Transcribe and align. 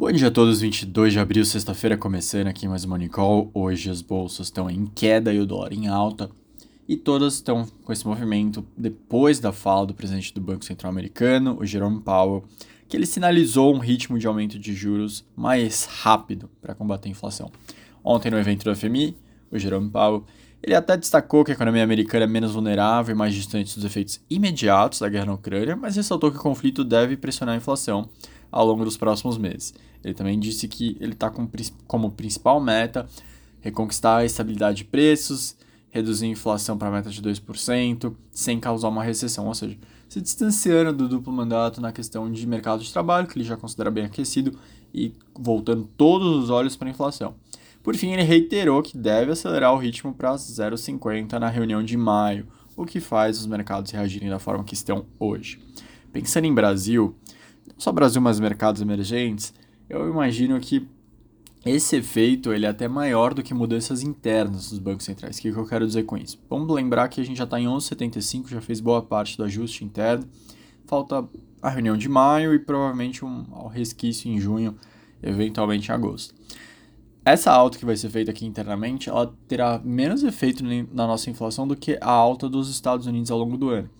Bom 0.00 0.10
dia 0.10 0.28
a 0.28 0.30
todos, 0.30 0.62
22 0.62 1.12
de 1.12 1.18
abril, 1.18 1.44
sexta-feira, 1.44 1.94
começando 1.94 2.46
aqui 2.46 2.66
mais 2.66 2.86
um 2.86 2.88
Money 2.88 3.10
Call. 3.10 3.50
Hoje 3.52 3.90
as 3.90 4.00
bolsas 4.00 4.46
estão 4.46 4.70
em 4.70 4.86
queda 4.86 5.30
e 5.30 5.38
o 5.38 5.44
dólar 5.44 5.74
em 5.74 5.88
alta. 5.88 6.30
E 6.88 6.96
todas 6.96 7.34
estão 7.34 7.68
com 7.84 7.92
esse 7.92 8.06
movimento 8.06 8.66
depois 8.74 9.40
da 9.40 9.52
fala 9.52 9.84
do 9.84 9.92
presidente 9.92 10.32
do 10.32 10.40
Banco 10.40 10.64
Central 10.64 10.90
Americano, 10.90 11.58
o 11.60 11.66
Jerome 11.66 12.00
Powell, 12.00 12.44
que 12.88 12.96
ele 12.96 13.04
sinalizou 13.04 13.74
um 13.74 13.78
ritmo 13.78 14.18
de 14.18 14.26
aumento 14.26 14.58
de 14.58 14.72
juros 14.72 15.22
mais 15.36 15.84
rápido 15.84 16.48
para 16.62 16.74
combater 16.74 17.08
a 17.08 17.12
inflação. 17.12 17.52
Ontem, 18.02 18.30
no 18.30 18.38
evento 18.38 18.64
do 18.64 18.74
FMI, 18.74 19.14
o 19.50 19.58
Jerome 19.58 19.90
Powell, 19.90 20.24
ele 20.62 20.74
até 20.74 20.96
destacou 20.96 21.44
que 21.44 21.50
a 21.50 21.54
economia 21.54 21.84
americana 21.84 22.24
é 22.24 22.26
menos 22.26 22.52
vulnerável 22.52 23.14
e 23.14 23.18
mais 23.18 23.34
distante 23.34 23.74
dos 23.74 23.84
efeitos 23.84 24.18
imediatos 24.30 25.00
da 25.00 25.10
guerra 25.10 25.26
na 25.26 25.34
Ucrânia, 25.34 25.76
mas 25.76 25.96
ressaltou 25.96 26.30
que 26.30 26.38
o 26.38 26.42
conflito 26.42 26.84
deve 26.84 27.18
pressionar 27.18 27.54
a 27.54 27.58
inflação 27.58 28.08
ao 28.50 28.66
longo 28.66 28.84
dos 28.84 28.96
próximos 28.96 29.38
meses. 29.38 29.74
Ele 30.02 30.14
também 30.14 30.38
disse 30.38 30.66
que 30.66 30.96
ele 31.00 31.12
está 31.12 31.30
com, 31.30 31.48
como 31.86 32.10
principal 32.10 32.60
meta 32.60 33.06
reconquistar 33.60 34.18
a 34.18 34.24
estabilidade 34.24 34.78
de 34.78 34.84
preços, 34.84 35.56
reduzir 35.90 36.26
a 36.26 36.28
inflação 36.28 36.78
para 36.78 36.88
a 36.88 36.90
meta 36.90 37.10
de 37.10 37.20
2%, 37.20 38.14
sem 38.32 38.58
causar 38.58 38.88
uma 38.88 39.02
recessão, 39.02 39.46
ou 39.46 39.54
seja, 39.54 39.76
se 40.08 40.20
distanciando 40.20 40.92
do 40.92 41.08
duplo 41.08 41.32
mandato 41.32 41.80
na 41.80 41.92
questão 41.92 42.30
de 42.30 42.46
mercado 42.46 42.82
de 42.82 42.92
trabalho, 42.92 43.26
que 43.26 43.38
ele 43.38 43.44
já 43.44 43.56
considera 43.56 43.90
bem 43.90 44.04
aquecido, 44.04 44.58
e 44.92 45.12
voltando 45.34 45.88
todos 45.96 46.44
os 46.44 46.50
olhos 46.50 46.76
para 46.76 46.88
a 46.88 46.90
inflação. 46.90 47.34
Por 47.82 47.96
fim, 47.96 48.12
ele 48.12 48.22
reiterou 48.22 48.82
que 48.82 48.96
deve 48.96 49.32
acelerar 49.32 49.72
o 49.72 49.78
ritmo 49.78 50.12
para 50.12 50.34
0,50 50.34 51.38
na 51.38 51.48
reunião 51.48 51.82
de 51.82 51.96
maio, 51.96 52.46
o 52.76 52.84
que 52.84 53.00
faz 53.00 53.38
os 53.38 53.46
mercados 53.46 53.90
reagirem 53.90 54.28
da 54.28 54.38
forma 54.38 54.64
que 54.64 54.74
estão 54.74 55.06
hoje. 55.18 55.60
Pensando 56.12 56.46
em 56.46 56.54
Brasil, 56.54 57.14
não 57.74 57.80
só 57.80 57.92
Brasil, 57.92 58.20
mas 58.20 58.40
mercados 58.40 58.80
emergentes, 58.80 59.52
eu 59.88 60.08
imagino 60.08 60.58
que 60.60 60.86
esse 61.64 61.96
efeito 61.96 62.52
ele 62.52 62.64
é 62.64 62.68
até 62.70 62.88
maior 62.88 63.34
do 63.34 63.42
que 63.42 63.52
mudanças 63.52 64.02
internas 64.02 64.70
dos 64.70 64.78
bancos 64.78 65.04
centrais. 65.04 65.36
O 65.36 65.42
que, 65.42 65.52
que 65.52 65.58
eu 65.58 65.66
quero 65.66 65.86
dizer 65.86 66.04
com 66.04 66.16
isso? 66.16 66.40
Vamos 66.48 66.72
lembrar 66.74 67.08
que 67.08 67.20
a 67.20 67.24
gente 67.24 67.36
já 67.36 67.44
está 67.44 67.60
em 67.60 67.66
11,75, 67.66 68.48
já 68.48 68.60
fez 68.60 68.80
boa 68.80 69.02
parte 69.02 69.36
do 69.36 69.44
ajuste 69.44 69.84
interno. 69.84 70.24
Falta 70.86 71.28
a 71.60 71.68
reunião 71.68 71.96
de 71.96 72.08
maio 72.08 72.54
e 72.54 72.58
provavelmente 72.58 73.24
um, 73.24 73.66
resquício 73.66 74.30
em 74.30 74.40
junho, 74.40 74.74
eventualmente 75.22 75.90
em 75.90 75.94
agosto. 75.94 76.34
Essa 77.22 77.52
alta 77.52 77.78
que 77.78 77.84
vai 77.84 77.96
ser 77.96 78.08
feita 78.08 78.30
aqui 78.30 78.46
internamente, 78.46 79.10
ela 79.10 79.32
terá 79.46 79.78
menos 79.84 80.22
efeito 80.24 80.64
na 80.64 81.06
nossa 81.06 81.28
inflação 81.28 81.68
do 81.68 81.76
que 81.76 81.98
a 82.00 82.10
alta 82.10 82.48
dos 82.48 82.70
Estados 82.70 83.06
Unidos 83.06 83.30
ao 83.30 83.38
longo 83.38 83.58
do 83.58 83.68
ano. 83.68 83.90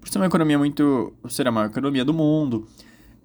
Por 0.00 0.08
ser 0.08 0.18
uma 0.18 0.26
economia 0.26 0.58
muito. 0.58 1.12
ser 1.28 1.46
a 1.46 1.52
maior 1.52 1.68
economia 1.68 2.04
do 2.04 2.14
mundo, 2.14 2.66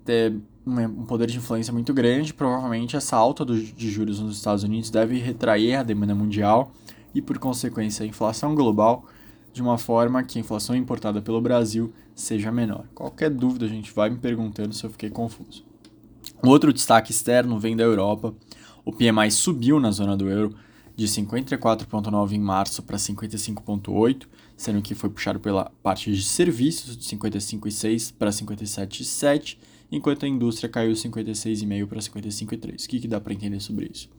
ter 0.05 0.33
um 0.65 1.05
poder 1.05 1.27
de 1.27 1.37
influência 1.37 1.73
muito 1.73 1.93
grande, 1.93 2.33
provavelmente 2.33 2.95
essa 2.95 3.17
alta 3.17 3.43
do, 3.43 3.59
de 3.59 3.91
juros 3.91 4.19
nos 4.19 4.37
Estados 4.37 4.63
Unidos 4.63 4.89
deve 4.89 5.17
retrair 5.19 5.75
a 5.75 5.83
demanda 5.83 6.15
mundial 6.15 6.71
e, 7.13 7.21
por 7.21 7.37
consequência, 7.37 8.03
a 8.03 8.07
inflação 8.07 8.55
global 8.55 9.05
de 9.51 9.61
uma 9.61 9.77
forma 9.77 10.23
que 10.23 10.37
a 10.37 10.41
inflação 10.41 10.75
importada 10.75 11.21
pelo 11.21 11.41
Brasil 11.41 11.93
seja 12.13 12.51
menor. 12.51 12.85
Qualquer 12.93 13.29
dúvida, 13.29 13.65
a 13.65 13.69
gente 13.69 13.93
vai 13.93 14.09
me 14.09 14.17
perguntando 14.17 14.73
se 14.73 14.83
eu 14.83 14.89
fiquei 14.89 15.09
confuso. 15.09 15.63
Outro 16.43 16.73
destaque 16.73 17.11
externo 17.11 17.59
vem 17.59 17.75
da 17.75 17.83
Europa. 17.83 18.33
O 18.83 18.91
PMI 18.91 19.31
subiu 19.31 19.79
na 19.79 19.91
zona 19.91 20.17
do 20.17 20.29
euro 20.29 20.55
de 20.95 21.07
54,9 21.07 22.31
em 22.33 22.39
março 22.39 22.81
para 22.83 22.97
55,8, 22.97 24.27
sendo 24.57 24.81
que 24.81 24.95
foi 24.95 25.09
puxado 25.09 25.39
pela 25.39 25.71
parte 25.83 26.11
de 26.11 26.23
serviços 26.23 26.97
de 26.97 27.05
55,6 27.15 28.13
para 28.17 28.29
57,7 28.29 29.57
enquanto 29.91 30.25
a 30.25 30.27
indústria 30.27 30.69
caiu 30.69 30.93
56,5% 30.93 31.87
para 31.87 31.99
55,3%. 31.99 32.85
O 32.85 32.89
que, 32.89 32.99
que 32.99 33.07
dá 33.07 33.19
para 33.19 33.33
entender 33.33 33.59
sobre 33.59 33.89
isso? 33.91 34.09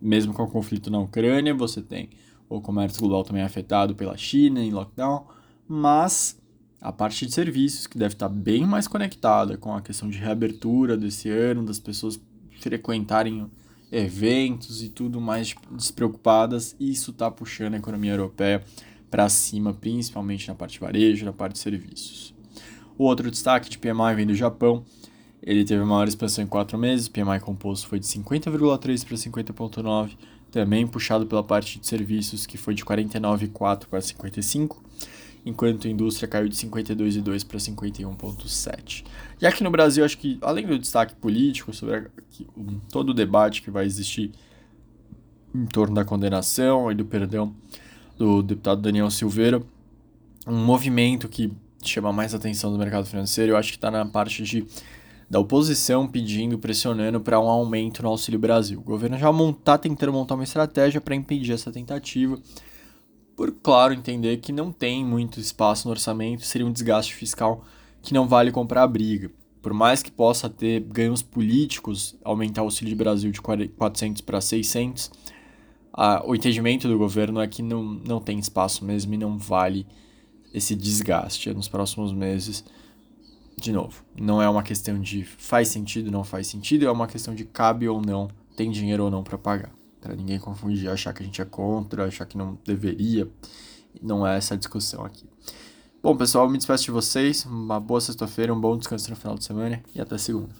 Mesmo 0.00 0.32
com 0.32 0.42
o 0.42 0.50
conflito 0.50 0.90
na 0.90 0.98
Ucrânia, 0.98 1.54
você 1.54 1.80
tem 1.80 2.10
o 2.48 2.60
comércio 2.60 3.00
global 3.00 3.24
também 3.24 3.42
afetado 3.42 3.94
pela 3.94 4.16
China 4.16 4.62
em 4.62 4.70
lockdown, 4.70 5.26
mas 5.66 6.40
a 6.80 6.92
parte 6.92 7.26
de 7.26 7.32
serviços, 7.32 7.86
que 7.86 7.98
deve 7.98 8.14
estar 8.14 8.28
bem 8.28 8.64
mais 8.64 8.86
conectada 8.86 9.56
com 9.56 9.74
a 9.74 9.80
questão 9.80 10.08
de 10.08 10.18
reabertura 10.18 10.96
desse 10.96 11.28
ano, 11.28 11.64
das 11.64 11.80
pessoas 11.80 12.20
frequentarem 12.60 13.50
eventos 13.90 14.82
e 14.82 14.88
tudo 14.88 15.20
mais 15.20 15.54
despreocupadas, 15.72 16.76
isso 16.78 17.10
está 17.10 17.30
puxando 17.30 17.74
a 17.74 17.78
economia 17.78 18.12
europeia 18.12 18.62
para 19.10 19.28
cima, 19.28 19.72
principalmente 19.72 20.48
na 20.48 20.54
parte 20.54 20.74
de 20.74 20.80
varejo, 20.80 21.24
na 21.24 21.32
parte 21.32 21.54
de 21.54 21.58
serviços. 21.60 22.35
O 22.98 23.04
outro 23.04 23.30
destaque 23.30 23.68
de 23.68 23.78
PMI 23.78 24.14
vem 24.14 24.26
do 24.26 24.34
Japão. 24.34 24.84
Ele 25.42 25.64
teve 25.64 25.84
maior 25.84 26.08
expansão 26.08 26.42
em 26.42 26.46
quatro 26.46 26.78
meses. 26.78 27.08
PMI 27.08 27.40
composto 27.40 27.86
foi 27.86 27.98
de 27.98 28.06
50,3 28.06 29.06
para 29.06 29.16
50,9, 29.16 30.16
também 30.50 30.86
puxado 30.86 31.26
pela 31.26 31.42
parte 31.42 31.78
de 31.78 31.86
serviços, 31.86 32.46
que 32.46 32.56
foi 32.56 32.74
de 32.74 32.84
49,4 32.84 33.86
para 33.86 34.00
55, 34.00 34.82
enquanto 35.44 35.86
a 35.86 35.90
indústria 35.90 36.26
caiu 36.26 36.48
de 36.48 36.56
52,2 36.56 37.46
para 37.46 37.58
51,7. 37.58 39.04
E 39.40 39.46
aqui 39.46 39.62
no 39.62 39.70
Brasil, 39.70 40.04
acho 40.04 40.16
que, 40.16 40.38
além 40.40 40.66
do 40.66 40.78
destaque 40.78 41.14
político 41.14 41.72
sobre 41.74 41.96
a, 41.96 42.06
que, 42.30 42.46
um, 42.56 42.80
todo 42.90 43.10
o 43.10 43.14
debate 43.14 43.62
que 43.62 43.70
vai 43.70 43.84
existir 43.84 44.32
em 45.54 45.66
torno 45.66 45.94
da 45.94 46.04
condenação 46.04 46.90
e 46.90 46.94
do 46.94 47.04
perdão 47.04 47.54
do 48.16 48.42
deputado 48.42 48.80
Daniel 48.80 49.10
Silveira, 49.10 49.62
um 50.46 50.64
movimento 50.64 51.28
que 51.28 51.52
chama 51.90 52.12
mais 52.12 52.34
atenção 52.34 52.72
do 52.72 52.78
mercado 52.78 53.06
financeiro, 53.06 53.52
eu 53.52 53.56
acho 53.56 53.70
que 53.70 53.76
está 53.76 53.90
na 53.90 54.04
parte 54.04 54.42
de 54.42 54.66
da 55.28 55.40
oposição 55.40 56.06
pedindo, 56.06 56.58
pressionando 56.58 57.20
para 57.20 57.40
um 57.40 57.48
aumento 57.48 58.02
no 58.02 58.08
Auxílio 58.08 58.38
Brasil. 58.38 58.78
O 58.78 58.82
governo 58.82 59.18
já 59.18 59.30
está 59.50 59.76
tentando 59.76 60.12
montar 60.12 60.34
uma 60.34 60.44
estratégia 60.44 61.00
para 61.00 61.16
impedir 61.16 61.52
essa 61.52 61.72
tentativa, 61.72 62.40
por, 63.34 63.52
claro, 63.62 63.92
entender 63.92 64.38
que 64.38 64.50
não 64.50 64.72
tem 64.72 65.04
muito 65.04 65.38
espaço 65.38 65.86
no 65.86 65.90
orçamento, 65.90 66.42
seria 66.44 66.66
um 66.66 66.72
desgaste 66.72 67.14
fiscal 67.14 67.64
que 68.00 68.14
não 68.14 68.26
vale 68.26 68.50
comprar 68.50 68.82
a 68.82 68.86
briga. 68.86 69.30
Por 69.60 69.74
mais 69.74 70.02
que 70.02 70.10
possa 70.10 70.48
ter 70.48 70.80
ganhos 70.80 71.22
políticos, 71.22 72.16
aumentar 72.24 72.62
o 72.62 72.66
Auxílio 72.66 72.96
Brasil 72.96 73.30
de 73.30 73.40
400 73.42 74.22
para 74.22 74.40
600, 74.40 75.10
a, 75.92 76.22
o 76.24 76.34
entendimento 76.34 76.88
do 76.88 76.96
governo 76.96 77.40
é 77.40 77.48
que 77.48 77.62
não, 77.62 77.82
não 77.82 78.20
tem 78.20 78.38
espaço 78.38 78.84
mesmo 78.84 79.12
e 79.12 79.18
não 79.18 79.36
vale 79.36 79.86
esse 80.52 80.74
desgaste 80.74 81.52
nos 81.52 81.68
próximos 81.68 82.12
meses. 82.12 82.64
De 83.58 83.72
novo, 83.72 84.04
não 84.14 84.42
é 84.42 84.48
uma 84.48 84.62
questão 84.62 85.00
de 85.00 85.24
faz 85.24 85.68
sentido, 85.68 86.10
não 86.10 86.22
faz 86.22 86.46
sentido, 86.46 86.86
é 86.86 86.90
uma 86.90 87.06
questão 87.06 87.34
de 87.34 87.44
cabe 87.44 87.88
ou 87.88 88.02
não, 88.02 88.28
tem 88.54 88.70
dinheiro 88.70 89.04
ou 89.04 89.10
não 89.10 89.22
para 89.22 89.38
pagar. 89.38 89.72
Para 90.00 90.14
ninguém 90.14 90.38
confundir, 90.38 90.88
achar 90.88 91.12
que 91.12 91.22
a 91.22 91.26
gente 91.26 91.40
é 91.40 91.44
contra, 91.44 92.06
achar 92.06 92.26
que 92.26 92.36
não 92.36 92.58
deveria. 92.64 93.28
Não 94.02 94.26
é 94.26 94.36
essa 94.36 94.54
a 94.54 94.56
discussão 94.56 95.04
aqui. 95.04 95.24
Bom, 96.02 96.16
pessoal, 96.16 96.48
me 96.48 96.56
despeço 96.58 96.84
de 96.84 96.90
vocês. 96.90 97.44
Uma 97.44 97.80
boa 97.80 98.00
sexta-feira, 98.00 98.54
um 98.54 98.60
bom 98.60 98.76
descanso 98.76 99.10
no 99.10 99.16
final 99.16 99.36
de 99.36 99.44
semana 99.44 99.82
e 99.94 100.00
até 100.00 100.16
segunda. 100.16 100.54